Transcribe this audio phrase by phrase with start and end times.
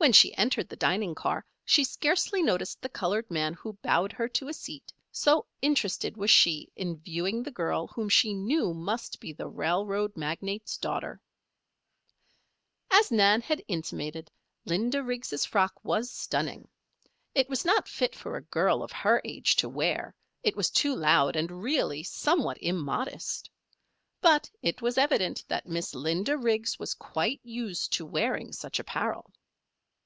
[0.00, 4.28] When she entered the dining car she scarcely noticed the colored man who bowed her
[4.28, 9.18] to a seat, so interested was she in viewing the girl whom she knew must
[9.18, 11.20] be the railroad magnate's daughter.
[12.92, 14.30] As Nan had intimated,
[14.66, 16.68] Linda Riggs' frock was stunning.
[17.34, 20.94] It was not fit for a girl of her age to wear, it was too
[20.94, 23.50] loud and, really, somewhat immodest.
[24.20, 29.32] But it was evident that Miss Linda Riggs was quite used to wearing such apparel.